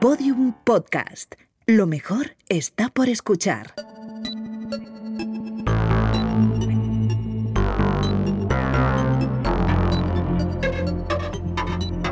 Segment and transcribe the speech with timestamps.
[0.00, 1.36] Podium Podcast.
[1.64, 3.74] Lo mejor está por escuchar.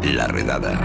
[0.02, 0.80] La redada.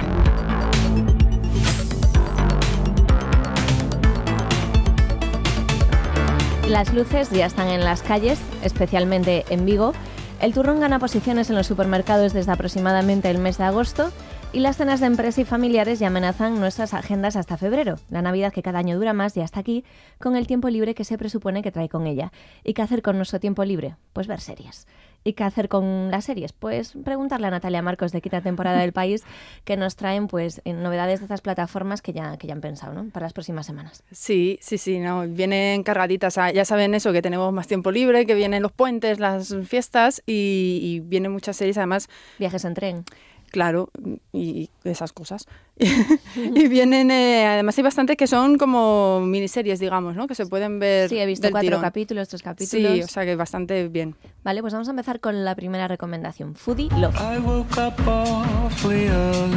[6.68, 9.94] Las luces ya están en las calles, especialmente en Vigo.
[10.42, 14.12] El turrón gana posiciones en los supermercados desde aproximadamente el mes de agosto
[14.52, 18.52] y las cenas de empresa y familiares ya amenazan nuestras agendas hasta febrero, la Navidad
[18.52, 19.85] que cada año dura más y hasta aquí,
[20.17, 22.31] con el tiempo libre que se presupone que trae con ella.
[22.63, 23.95] ¿Y qué hacer con nuestro tiempo libre?
[24.12, 24.88] Pues ver series.
[25.23, 26.54] ¿Y qué hacer con las series?
[26.54, 29.23] Pues preguntarle a Natalia Marcos de Quinta Temporada del País
[29.66, 33.09] que nos traen pues novedades de estas plataformas que ya, que ya han pensado ¿no?
[33.12, 34.04] para las próximas semanas.
[34.12, 36.40] Sí, sí, sí, no, vienen cargaditas.
[36.55, 40.79] Ya saben eso, que tenemos más tiempo libre, que vienen los puentes, las fiestas y,
[40.81, 42.09] y vienen muchas series además.
[42.40, 43.05] Viajes en tren.
[43.49, 43.89] Claro,
[44.31, 45.48] y esas cosas.
[46.35, 50.27] y vienen, eh, además hay bastante que son como miniseries, digamos, ¿no?
[50.27, 51.10] Que se pueden ver.
[51.10, 51.82] Sí, he visto del cuatro tirón.
[51.82, 52.91] capítulos, tres capítulos.
[52.93, 54.15] Sí, o sea que bastante bien.
[54.43, 56.55] Vale, pues vamos a empezar con la primera recomendación.
[56.55, 57.15] Foodie Love.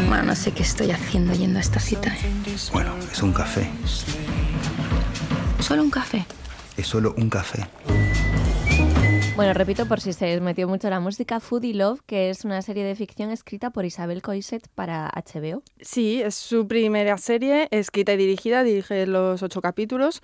[0.08, 2.14] Bueno, no sé qué estoy haciendo yendo a esta cita.
[2.14, 2.20] ¿eh?
[2.72, 3.68] Bueno, es un café.
[5.60, 6.26] Solo un café.
[6.76, 7.66] Es solo un café.
[9.34, 12.84] Bueno, repito por si se metió mucho la música, Foodie Love, que es una serie
[12.84, 15.62] de ficción escrita por Isabel Coixet para HBO.
[15.80, 20.20] Sí, es su primera serie, escrita y dirigida, dirige los ocho capítulos.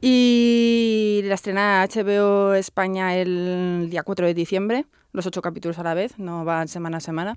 [0.00, 5.92] Y la estrena HBO España el día 4 de diciembre, los ocho capítulos a la
[5.92, 7.36] vez, no van semana a semana.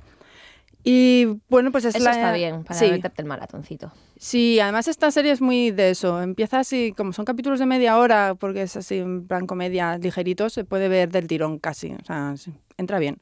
[0.92, 2.12] Y bueno, pues es Eso la...
[2.14, 2.90] está bien, para sí.
[2.90, 3.92] meterte el maratoncito.
[4.18, 6.20] Sí, además esta serie es muy de eso.
[6.20, 10.52] Empieza así, como son capítulos de media hora, porque es así en plan comedia ligeritos,
[10.54, 11.94] se puede ver del tirón casi.
[11.94, 13.20] O sea, sí, entra bien.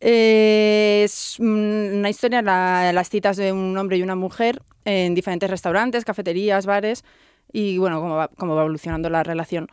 [0.00, 5.14] Eh, es mm, una historia, la- las citas de un hombre y una mujer en
[5.14, 7.04] diferentes restaurantes, cafeterías, bares,
[7.52, 9.68] y bueno, cómo va, cómo va evolucionando la relación.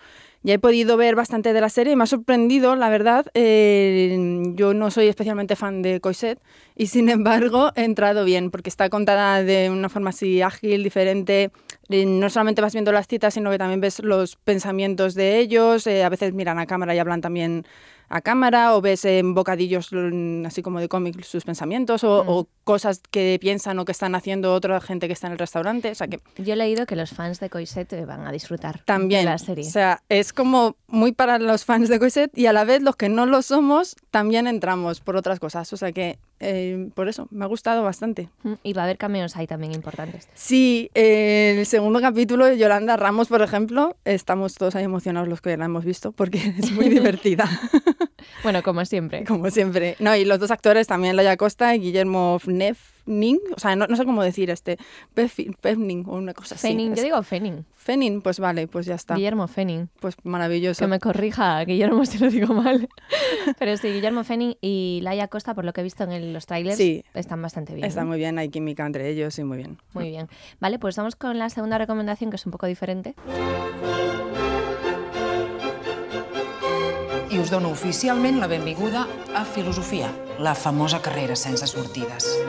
[0.45, 3.25] Ya he podido ver bastante de la serie y me ha sorprendido, la verdad.
[3.33, 6.39] Eh, yo no soy especialmente fan de Coixet
[6.75, 11.49] y sin embargo he entrado bien porque está contada de una forma así ágil, diferente.
[11.89, 15.85] Eh, no solamente vas viendo las citas, sino que también ves los pensamientos de ellos.
[15.87, 17.65] eh, a veces miran a cámara y hablan también
[18.07, 22.29] a cámara o ves en bocadillos mm, así como de cómic sus pensamientos o, Mm.
[22.29, 25.89] o cosas que piensan o que están haciendo otra gente que está en el restaurante.
[25.89, 28.81] O sea que Yo he leído que los fans de Coixet eh, van a disfrutar
[28.85, 29.65] también, de la serie.
[29.67, 32.95] o sea, es como muy para los fans de Coixet y a la vez los
[32.95, 35.71] que no lo somos también entramos por otras cosas.
[35.73, 38.29] O sea que eh, por eso me ha gustado bastante.
[38.43, 40.27] Mm, Y va a haber cameos ahí también importantes.
[40.33, 45.41] Sí, eh, el segundo capítulo de Yolanda Ramos, por ejemplo, estamos todos ahí emocionados los
[45.41, 47.49] que la hemos visto porque es muy divertida,
[48.43, 49.23] Bueno, como siempre.
[49.27, 49.95] como siempre.
[49.99, 53.95] No, y los dos actores también, Laia Costa y Guillermo Fnefning, o sea, no, no
[53.95, 54.77] sé cómo decir este,
[55.13, 56.67] Pefning o una cosa así.
[56.67, 57.65] Fenin, yo digo Fenin.
[57.75, 59.15] Fenin, pues vale, pues ya está.
[59.15, 59.89] Guillermo Fenin.
[59.99, 60.79] Pues maravilloso.
[60.83, 62.89] Que me corrija Guillermo si lo digo mal.
[63.59, 66.45] Pero sí, Guillermo Fenin y Laia Costa, por lo que he visto en el- los
[66.47, 67.03] trailers, Sí.
[67.13, 67.85] están bastante bien.
[67.85, 68.07] Está ¿no?
[68.07, 69.77] muy bien, hay química entre ellos y muy bien.
[69.93, 70.27] Muy bien.
[70.59, 73.13] Vale, pues vamos con la segunda recomendación, que es un poco diferente.
[77.45, 82.39] I us dono oficialment la benvinguda a Filosofia, la famosa carrera sense sortides.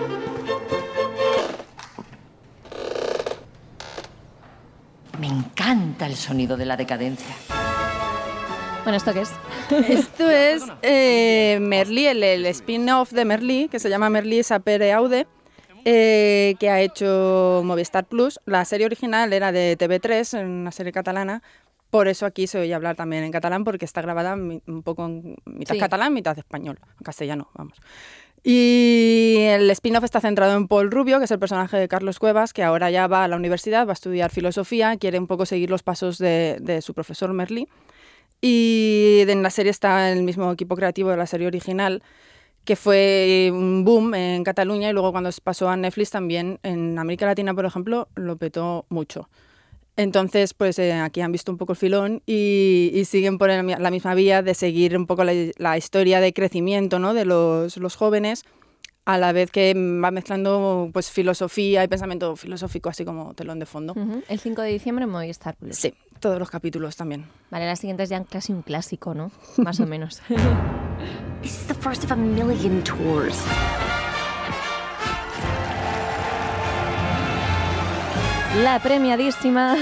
[5.20, 7.34] Me encanta el sonido de la decadencia.
[8.84, 9.32] Bueno, ¿esto qué es?
[9.90, 15.26] Esto es eh, Merlí, el, el spin-off de Merlí, que se llama Merlí Sapere Aude,
[15.84, 18.40] eh, que ha hecho Movistar Plus.
[18.46, 21.42] La serie original era de TV3, una serie catalana.
[21.90, 25.36] Por eso aquí se oye hablar también en catalán, porque está grabada un poco en
[25.46, 25.80] mitad Sí.
[25.80, 27.78] catalán, mitad español, castellano, vamos.
[28.42, 32.52] Y el spin-off está centrado en Paul Rubio, que es el personaje de Carlos Cuevas,
[32.52, 35.68] que ahora ya va a la universidad, va a estudiar filosofía, quiere un poco seguir
[35.68, 37.68] los pasos de, de su profesor Merlí.
[38.40, 42.02] Y en la serie está el mismo equipo creativo de la serie original,
[42.64, 47.26] que fue un boom en Cataluña y luego cuando pasó a Netflix también en América
[47.26, 49.28] Latina, por ejemplo, lo petó mucho.
[49.96, 53.66] Entonces, pues eh, aquí han visto un poco el filón y, y siguen por el
[53.66, 57.14] la misma vía de seguir un poco la, la historia de crecimiento ¿no?
[57.14, 58.44] de los, los jóvenes,
[59.06, 63.66] a la vez que va mezclando pues, filosofía y pensamiento filosófico, así como telón de
[63.66, 63.92] fondo.
[63.96, 65.76] Ujú, El 5 de diciembre en Movistar Plus.
[65.76, 67.24] Sí, todos los capítulos también.
[67.50, 69.30] Vale, la siguiente es ya casi un clásico, ¿no?
[69.56, 70.20] Más o menos.
[71.42, 73.38] This is the first of a million tours.
[78.62, 79.76] La premiadísima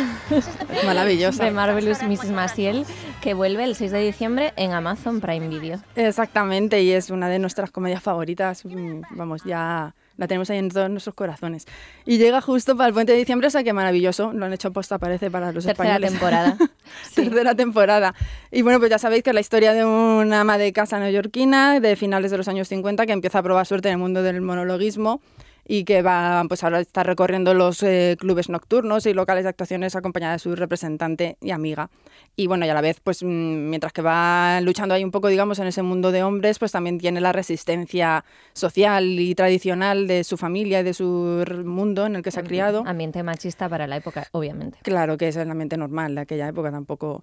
[0.84, 1.44] Maravillosa.
[1.44, 2.30] de Marvelous Mrs.
[2.30, 2.84] Maciel,
[3.20, 5.78] que vuelve el 6 de diciembre en Amazon Prime Video.
[5.96, 8.64] Exactamente, y es una de nuestras comedias favoritas.
[8.64, 11.66] mm, Vamos, ya la tenemos ahí en todos nuestros corazones.
[12.04, 14.32] Y llega justo para el puente de diciembre, o sea que maravilloso.
[14.32, 16.10] Lo han hecho posta, parece, para los Tercera españoles.
[16.10, 16.56] temporada.
[17.02, 17.24] Sí.
[17.24, 18.14] Tercera temporada.
[18.52, 21.80] Y bueno, pues ya sabéis que es la historia de una ama de casa neoyorquina
[21.80, 24.40] de finales de los años 50 que empieza a probar suerte en el mundo del
[24.40, 25.20] monologuismo
[25.66, 29.96] y que va, pues ahora está recorriendo los eh, clubes nocturnos y locales de actuaciones
[29.96, 31.90] acompañada de su representante y amiga.
[32.36, 33.26] Y bueno, y a la vez, pues mm,
[33.70, 36.98] mientras que va luchando ahí un poco, digamos, en ese mundo de hombres, pues también
[36.98, 42.22] tiene la resistencia social y tradicional de su familia y de su mundo en el
[42.22, 42.82] que se ha criado.
[42.86, 44.78] Ambiente machista para la época, obviamente.
[44.82, 47.22] Claro que es el ambiente normal de aquella época tampoco.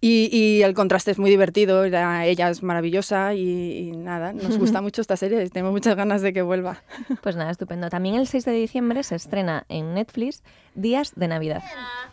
[0.00, 4.58] Y, y el contraste es muy divertido, la- ella es maravillosa y, y nada, nos
[4.58, 6.82] gusta mucho esta serie y tengo muchas ganas de que vuelva.
[7.22, 7.88] Pues nada, estupendo.
[7.88, 10.42] También el 6 de diciembre se estrena en Netflix
[10.74, 11.62] Días de Navidad.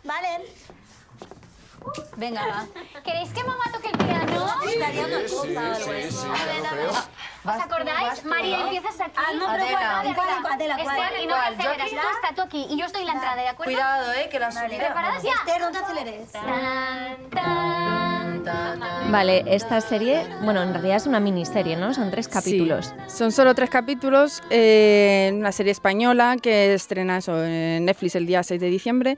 [0.04, 0.28] Vale.
[2.18, 3.02] Venga, va.
[3.04, 4.48] ¿Queréis que mamá toque el piano?
[4.80, 6.28] Daría una cosa o algo así.
[7.46, 8.24] ¿Os acordáis?
[8.26, 9.12] María, empiezas aquí.
[9.18, 10.02] Ah, no, pero Adela.
[10.04, 11.22] bueno, Adela, Adela, Esther, ¿cuál?
[11.24, 11.58] y no ¿Cuál?
[11.58, 11.92] te ¿Yo aceleres.
[12.02, 13.74] Tú está tú aquí y yo estoy en la entrada, ¿de acuerdo?
[13.74, 14.68] Cuidado, eh, que la subida.
[14.78, 15.32] ¿Preparadas ya?
[15.46, 16.32] Esther, no te aceleres.
[16.32, 19.12] Tan, tan, tan.
[19.12, 21.94] Vale, esta serie, bueno, en realidad es una miniserie, ¿no?
[21.94, 22.94] Son tres capítulos.
[23.08, 28.26] Sí, son solo tres capítulos, eh, una serie española que estrena eso en Netflix el
[28.26, 29.18] día 6 de diciembre.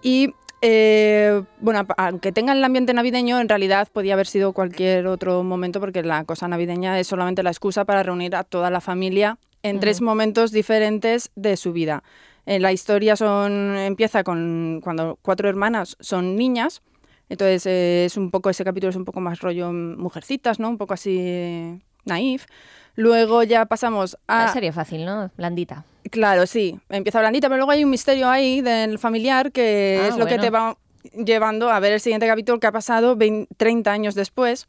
[0.00, 0.34] Y
[0.66, 5.78] eh, bueno, aunque tenga el ambiente navideño, en realidad podía haber sido cualquier otro momento
[5.78, 9.78] porque la cosa navideña es solamente la excusa para reunir a toda la familia en
[9.78, 12.02] tres momentos diferentes de su vida.
[12.46, 16.80] Eh, la historia son, empieza con cuando cuatro hermanas son niñas.
[17.28, 20.70] Entonces eh, es un poco, ese capítulo es un poco más rollo mm, mujercitas, ¿no?
[20.70, 22.46] Un poco así eh, naif.
[22.96, 24.52] Luego ya pasamos a...
[24.52, 25.30] serie fácil, ¿no?
[25.36, 25.84] Blandita.
[26.10, 30.16] Claro, sí, empieza blandita, pero luego hay un misterio ahí del familiar que Ah, es
[30.16, 30.76] lo que te va
[31.24, 34.66] llevando a ver el siguiente capítulo que ha pasado 20 30 años después,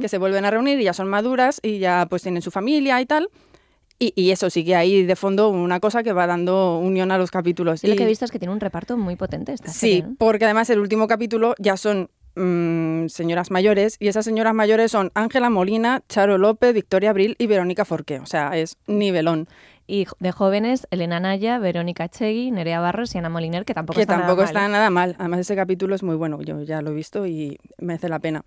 [0.00, 3.00] que se vuelven a reunir y ya son maduras y ya pues tienen su familia
[3.00, 3.28] y tal.
[3.98, 7.30] Y, y eso sigue ahí de fondo una cosa que va dando unión a los
[7.30, 7.82] capítulos.
[7.82, 10.02] Y lo que he visto es que tiene un reparto muy potente esta Sí, serie,
[10.02, 10.14] ¿no?
[10.18, 15.10] porque además el último capítulo ya son mm, señoras mayores y esas señoras mayores son
[15.14, 18.20] Ángela Molina, Charo López, Victoria Abril y Verónica Forqué.
[18.20, 19.48] O sea, es nivelón.
[19.88, 24.02] Y de jóvenes, Elena Naya, Verónica Chegui, Nerea Barros y Ana Moliner, que tampoco que
[24.02, 24.68] está tampoco nada mal, está ¿eh?
[24.68, 25.16] nada mal.
[25.18, 26.42] Además, ese capítulo es muy bueno.
[26.42, 28.44] Yo ya lo he visto y merece la pena.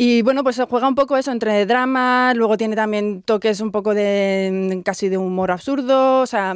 [0.00, 3.72] Y bueno, pues se juega un poco eso entre drama, luego tiene también toques un
[3.72, 6.54] poco de mm, casi de humor absurdo, o sea,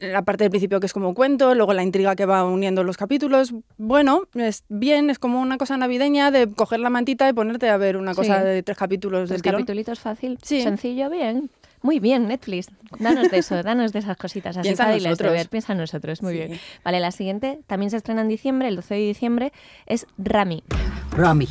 [0.00, 2.84] la parte del principio que es como un cuento, luego la intriga que va uniendo
[2.84, 3.52] los capítulos.
[3.78, 7.76] Bueno, es bien, es como una cosa navideña de coger la mantita y ponerte a
[7.76, 8.46] ver una cosa Sí.
[8.46, 9.62] de tres capítulos del Tres tirón.
[9.64, 10.62] capítulos fácil, Sí.
[10.62, 11.50] sencillo, bien.
[11.84, 12.68] Muy bien, Netflix.
[13.00, 15.32] Danos de eso, danos de esas cositas así Piensa en fáciles de nosotros.
[15.32, 15.48] ver.
[15.48, 16.38] Piensa en nosotros, muy Sí.
[16.38, 16.60] bien.
[16.84, 19.52] Vale, la siguiente también se estrena en diciembre, el 12 de diciembre,
[19.86, 20.62] es Rami.
[21.10, 21.48] Rami,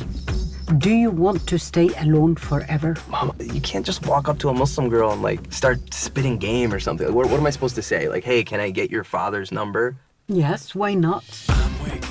[0.72, 2.96] do you want to stay alone forever?
[3.08, 6.72] Mom, you can't just walk up to a Muslim girl and like start spitting game
[6.72, 7.06] or something.
[7.06, 8.08] Like, what, what am I supposed to say?
[8.08, 9.96] Like, hey, can I get your father's number?
[10.32, 11.22] Yes, why not?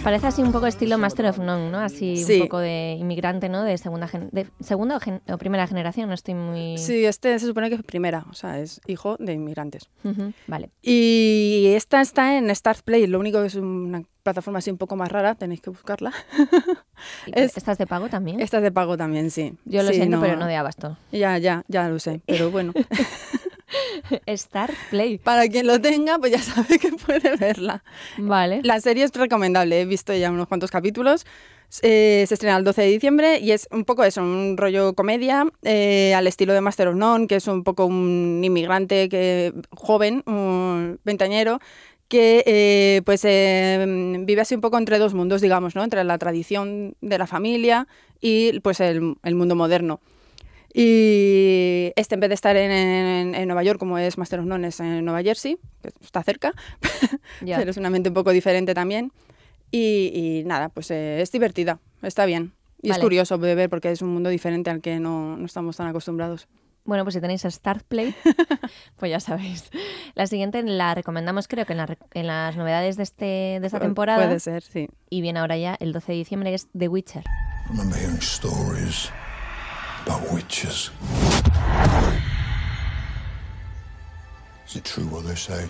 [0.03, 1.79] Parece así un poco estilo Master of None, ¿no?
[1.79, 2.35] Así Sí.
[2.35, 3.63] un poco de inmigrante, ¿no?
[3.63, 6.77] De segunda gen- de segunda o, gen- o primera generación, no estoy muy...
[6.79, 9.89] Sí, este se supone que es primera, o sea, es hijo de inmigrantes.
[10.03, 10.71] Ujú, Vale.
[10.81, 14.95] Y esta está en Start Play, lo único que es una plataforma así un poco
[14.95, 16.11] más rara, tenéis que buscarla.
[17.27, 18.39] ¿Y Es- ¿Estás de pago también?
[18.41, 19.53] Esta es de pago también, sí.
[19.65, 20.97] Yo lo Sí, siento, pero no de abasto.
[21.11, 22.73] Ya, ya, ya lo sé, pero bueno.
[24.25, 25.17] Star Play.
[25.17, 27.83] Para quien lo tenga, pues ya sabe que puede verla.
[28.17, 28.61] Vale.
[28.63, 31.25] La serie es recomendable, he visto ya unos cuantos capítulos.
[31.81, 35.47] Eh, se estrena el 12 de diciembre y es un poco eso, un rollo comedia
[35.61, 40.21] eh, al estilo de Master of None, que es un poco un inmigrante que, joven,
[40.25, 41.59] un veintañero,
[42.09, 43.85] que eh, pues eh,
[44.19, 45.83] vive así un poco entre dos mundos, digamos, ¿no?
[45.85, 47.87] entre la tradición de la familia
[48.19, 50.01] y pues el, el mundo moderno.
[50.73, 54.45] Y este, en vez de estar en, en- en Nueva York, como es Master of
[54.45, 56.53] None, es en Nueva Jersey, que está cerca,
[57.57, 59.11] pero es un ambiente un poco diferente también.
[59.71, 60.11] Y,
[60.41, 62.53] y nada, pues eh, es divertida, está bien.
[62.81, 65.77] Y es curioso de ver porque es un mundo diferente al que no, no estamos
[65.77, 66.47] tan acostumbrados.
[66.83, 68.15] Bueno, pues si tenéis Start Play,
[68.97, 69.69] pues ya sabéis.
[70.15, 73.25] La siguiente la recomendamos creo que en, la re- en las novedades de, este,
[73.61, 74.25] de esta Pu- temporada.
[74.25, 74.87] Puede ser, sí.
[75.11, 77.23] Y viene ahora ya el 12 de diciembre, es The Witcher.
[77.69, 77.73] I
[80.05, 80.91] remember hearing stories about witches.
[84.67, 85.69] Is it true what they say?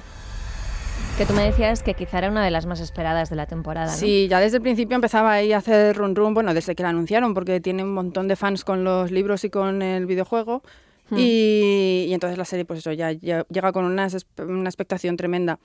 [1.18, 3.92] Que tú me decías que quizá era una de las más esperadas de la temporada,
[3.92, 3.98] ¿no?
[3.98, 6.90] Sí, ya desde el principio empezaba ahí a hacer run run, bueno, desde que la
[6.90, 10.62] anunciaron, porque tiene un montón de fans con los libros y con el videojuego.
[11.10, 11.18] Hmm.
[11.18, 14.08] Y, y entonces la serie, pues eso, ya, ya llega con una,
[14.38, 15.60] una expectación tremenda.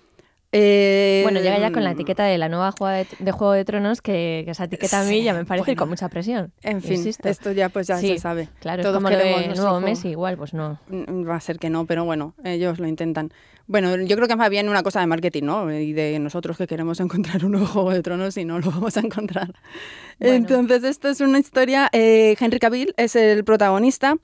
[0.52, 3.64] Eh, Bueno, llega ya con la etiqueta de la nueva juega de, de Juego de
[3.64, 5.92] Tronos, que, que esa etiqueta a mí Sí, ya me parece ir con bueno.
[5.92, 6.52] mucha presión.
[6.62, 7.28] En fin, insisto.
[7.28, 8.48] esto ya pues ya Sí, se sabe.
[8.60, 9.80] Claro, Todos como lo de nuevo.
[9.80, 10.78] Messi, igual, pues no.
[10.88, 13.32] Mm, Va a ser que no, pero bueno, ellos lo intentan.
[13.68, 15.72] Bueno, yo creo que es más bien una cosa de marketing, ¿no?
[15.76, 18.96] Y de nosotros que queremos encontrar un nuevo Juego de Tronos y no lo vamos
[18.96, 19.52] a encontrar.
[20.20, 21.88] Entonces, esto es una historia.
[21.92, 24.16] eh, Henry Cavill es el protagonista.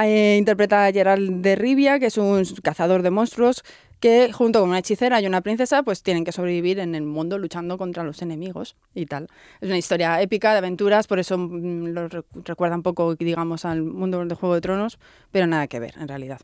[0.00, 3.62] eh, interpreta a Gerald de Rivia, que es un cazador de monstruos
[4.00, 7.38] que junto con una hechicera y una princesa pues tienen que sobrevivir en el mundo
[7.38, 9.28] luchando contra los enemigos y tal.
[9.60, 13.64] Es una historia épica de aventuras, por eso mm, lo re- recuerda un poco, digamos,
[13.64, 14.98] al mundo de Juego de Tronos,
[15.30, 16.40] pero nada que ver en realidad.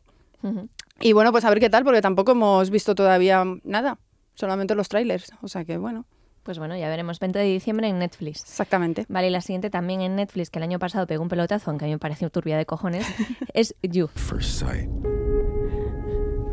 [1.00, 3.98] Y bueno, pues a ver qué tal, porque tampoco hemos visto todavía nada,
[4.34, 5.32] solamente los trailers.
[5.42, 6.04] O sea que bueno.
[6.44, 7.18] Pues bueno, ya veremos.
[7.18, 8.42] 20 de diciembre en Netflix.
[8.42, 9.04] Exactamente.
[9.08, 11.86] Vale, y la siguiente también en Netflix, que el año pasado pegó un pelotazo, aunque
[11.86, 13.04] a mí me pareció turbia de cojones,
[13.54, 14.06] es You.
[14.14, 15.15] First sight.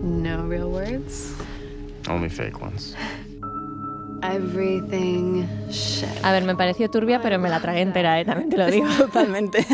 [0.04, 1.34] No real words.
[2.10, 2.94] Only fake ones.
[4.22, 6.10] Everything shit.
[6.24, 8.26] A ver, me pareció turbia, pero me la tragué entera, ¿eh?
[8.26, 8.88] también te lo digo.
[8.98, 9.66] Totalmente.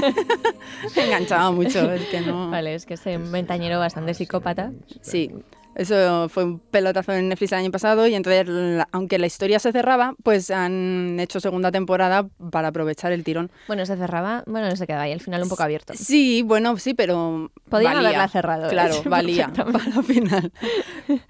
[0.95, 2.49] Me enganchaba mucho, es que no.
[2.51, 4.71] Vale, es que es un ventañero bastante psicópata.
[5.01, 5.31] Sí.
[5.79, 8.45] Eso fue un pelotazo en Netflix el año pasado y entonces,
[8.91, 13.49] aunque la historia se cerraba, pues han hecho segunda temporada para aprovechar el tirón.
[13.67, 15.93] Bueno, se cerraba, bueno, no se quedaba ahí, al final un poco abierto.
[15.95, 18.09] Sí, bueno, sí, pero Podían valía.
[18.09, 18.69] haberla cerrado, ¿eh?
[18.71, 20.51] Claro, valía para el final.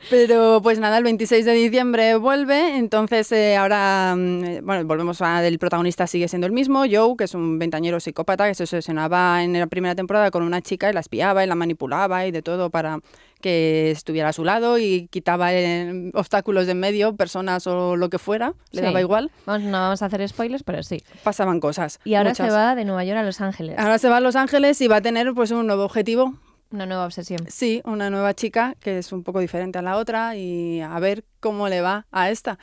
[0.09, 5.21] Pero pues nada, el 26 de diciembre vuelve, entonces eh, ahora, mm, eh, bueno, volvemos
[5.21, 8.63] a, el protagonista sigue siendo el mismo, Joe, que es un ventañero psicópata que se
[8.63, 12.31] obsesionaba en la primera temporada con una chica y la espiaba y la manipulaba y
[12.31, 12.99] de todo para
[13.41, 18.09] que estuviera a su lado y quitaba eh, obstáculos de en medio, personas o lo
[18.09, 18.85] que fuera, le Sí.
[18.85, 19.31] daba igual.
[19.45, 21.01] Vamos, no vamos a hacer spoilers, pero sí.
[21.23, 21.99] Pasaban cosas.
[22.03, 22.47] Y ahora muchas.
[22.47, 23.77] se va de Nueva York a Los Ángeles.
[23.79, 26.33] Ahora se va a Los Ángeles y va a tener pues un nuevo objetivo
[26.71, 27.39] Una nueva obsesión.
[27.47, 31.23] Sí, una nueva chica que es un poco diferente a la otra y a ver
[31.39, 32.59] cómo le va a esta.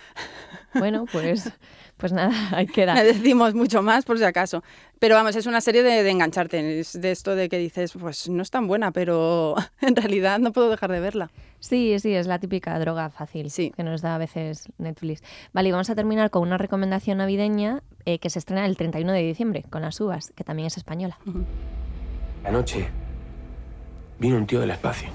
[0.74, 1.50] Bueno, pues,
[1.96, 2.94] pues nada, ahí queda.
[2.94, 4.62] Le decimos mucho más por si acaso.
[4.98, 8.28] Pero vamos, es una serie de, de engancharte, es de esto de que dices, pues
[8.28, 11.30] no es tan buena, pero en realidad no puedo dejar de verla.
[11.60, 15.22] Sí, sí, es la típica droga fácil que nos da a veces Netflix.
[15.52, 19.12] Vale, y vamos a terminar con una recomendación navideña eh, que se estrena el 31
[19.12, 21.18] de diciembre, con Las Uvas, que también es española.
[22.44, 22.88] Anoche
[24.18, 25.08] vino un tío del espacio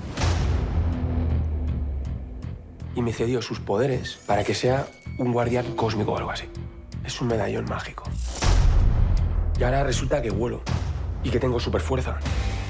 [2.95, 6.45] y me cedió sus poderes para que sea un guardián cósmico o algo así.
[7.05, 8.03] Es un medallón mágico.
[9.59, 10.61] Y ahora resulta que vuelo
[11.23, 12.17] y que tengo super fuerza.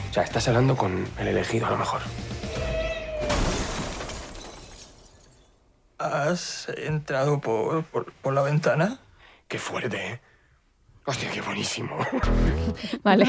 [0.09, 2.01] O sea, estás hablando con el elegido a lo mejor.
[5.97, 8.99] ¿Has entrado por, por, por la ventana?
[9.47, 10.19] Qué fuerte, ¿eh?
[11.05, 11.97] Hostia, qué buenísimo.
[13.03, 13.25] Vale,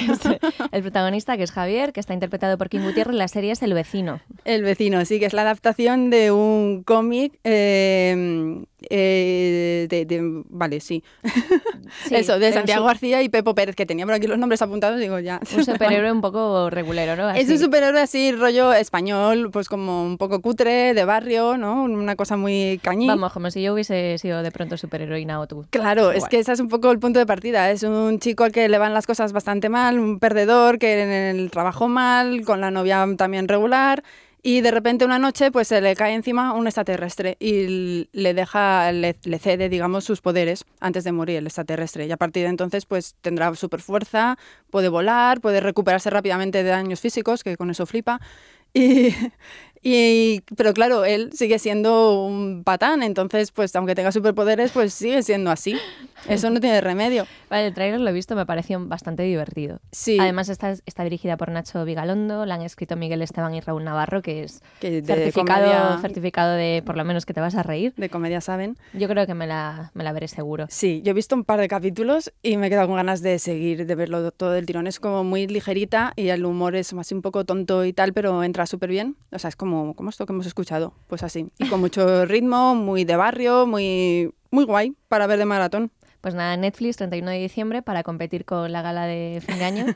[0.73, 3.73] el protagonista, que es Javier, que está interpretado por King Gutiérrez, la serie es El
[3.75, 4.21] Vecino.
[4.45, 7.39] El vecino, sí, que es la adaptación de un cómic.
[7.45, 11.03] eh, eh, de, de- vale, sí.
[12.09, 14.99] Sí, Eso, de Santiago García y Pepo Pérez, que tenía por aquí los nombres apuntados,
[14.99, 15.41] digo ya.
[15.57, 17.29] Un superhéroe un poco regulero, ¿no?
[17.31, 17.53] Es Así.
[17.53, 21.83] un superhéroe así, rollo español, pues como un poco cutre, de barrio, ¿no?
[21.85, 23.07] Una cosa muy cañí.
[23.07, 25.67] Vamos, como si yo hubiese sido de pronto superheroína o tú.
[25.71, 26.31] Claro, es Igual.
[26.31, 27.71] que ese es un poco el punto de partida.
[27.71, 31.11] Es un chico al que le van las cosas bastante mal, un perdedor que en
[31.11, 34.03] el trabajo mal, con la novia también regular.
[34.45, 38.91] Y de repente una noche pues se le cae encima un extraterrestre y le deja,
[38.91, 42.07] le, cede, digamos, sus poderes antes de morir el extraterrestre.
[42.07, 44.37] Y a partir de entonces pues tendrá super fuerza,
[44.71, 48.21] puede volar, puede recuperarse rápidamente de daños físicos, que con eso flipa.
[48.75, 49.15] Y,
[49.83, 55.23] y- pero claro, él sigue siendo un patán, entonces pues aunque tenga superpoderes, pues sigue
[55.23, 55.77] siendo así.
[56.29, 57.27] Eso no tiene remedio.
[57.51, 59.81] Vale, el trailer lo he visto, me pareció bastante divertido.
[59.91, 60.19] Sí.
[60.21, 64.23] Además está, está dirigida por Nacho Vigalondo, la han escrito Miguel Esteban y Raúl Navarro,
[64.23, 67.63] que es Que de certificado, comedia- certificado de por lo menos que te vas a
[67.65, 67.93] reír.
[67.97, 68.77] De comedia saben.
[68.93, 70.67] Yo creo que me la, me la veré seguro.
[70.71, 73.41] Sí, yo he visto un par de capítulos y me he quedado con ganas de
[73.41, 74.87] seguir, de verlo todo del tirón.
[74.87, 78.45] Es como muy ligerita y el humor es así un poco tonto y tal, pero
[78.45, 79.17] entra súper bien.
[79.33, 81.51] O sea, es como, como esto que hemos escuchado, pues así.
[81.59, 85.91] Y con mucho ritmo, muy de barrio, muy, muy guay para ver de maratón.
[86.23, 89.87] Pues nada, Netflix, 31 de diciembre, para competir con la gala de fin de año.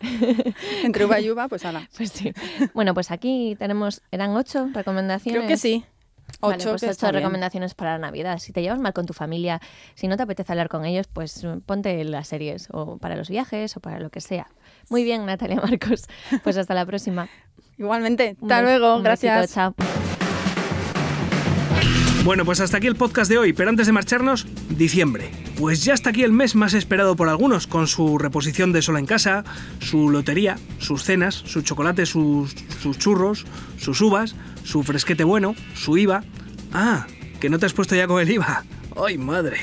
[0.84, 1.88] Entre uva y uva, pues ala.
[1.96, 2.32] Pues sí.
[2.74, 5.38] Bueno, pues aquí tenemos, eran ocho recomendaciones.
[5.42, 5.84] Creo que sí.
[6.40, 7.14] Vale, Ocho, pues que ocho bien.
[7.14, 8.38] recomendaciones para la Navidad.
[8.38, 9.60] Si te llevas mal con tu familia,
[9.94, 13.28] si no te apetece hablar con ellos, pues mm, ponte las series o para los
[13.28, 14.48] viajes o para lo que sea.
[14.88, 16.06] Muy bien, Natalia Marcos.
[16.42, 17.28] Pues hasta la próxima.
[17.80, 18.36] Igualmente.
[18.40, 18.96] Hasta luego.
[18.98, 19.54] un besito, Gracias.
[19.54, 19.74] chao.
[22.22, 25.30] Bueno, pues hasta aquí el podcast de hoy, pero antes de marcharnos, diciembre.
[25.56, 28.98] Pues ya está aquí el mes más esperado por algunos, con su reposición de Sola
[28.98, 29.44] en Casa,
[29.78, 33.46] su lotería, sus cenas, su chocolate, sus, sus churros,
[33.78, 36.22] sus uvas, su fresquete bueno, su IVA.
[36.74, 37.06] Ah,
[37.40, 38.64] ¿Que no te has puesto ya con el IVA?
[39.02, 39.58] ¡Ay, madre!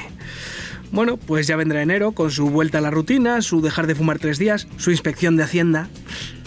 [0.91, 4.19] Bueno, pues ya vendrá enero con su vuelta a la rutina, su dejar de fumar
[4.19, 5.89] tres días, su inspección de Hacienda.